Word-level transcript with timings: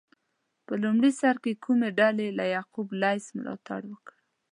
په 0.65 0.73
لومړي 0.83 1.11
سر 1.19 1.35
کې 1.43 1.61
کومې 1.65 1.89
ډلې 1.99 2.27
له 2.37 2.45
یعقوب 2.53 2.87
لیث 3.01 3.25
ملاتړ 3.37 3.81
وکړ؟ 3.87 4.15